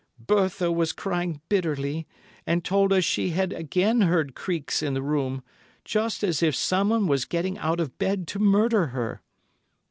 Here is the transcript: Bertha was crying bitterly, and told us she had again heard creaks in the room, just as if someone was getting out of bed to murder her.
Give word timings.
Bertha 0.17 0.71
was 0.71 0.93
crying 0.93 1.41
bitterly, 1.47 2.07
and 2.47 2.65
told 2.65 2.91
us 2.91 3.03
she 3.03 3.29
had 3.29 3.53
again 3.53 4.01
heard 4.01 4.33
creaks 4.33 4.81
in 4.81 4.95
the 4.95 5.01
room, 5.03 5.43
just 5.85 6.23
as 6.23 6.41
if 6.41 6.55
someone 6.55 7.05
was 7.05 7.23
getting 7.23 7.59
out 7.59 7.79
of 7.79 7.95
bed 7.99 8.25
to 8.29 8.39
murder 8.39 8.87
her. 8.87 9.21